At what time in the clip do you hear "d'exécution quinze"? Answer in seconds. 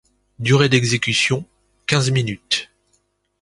0.67-2.09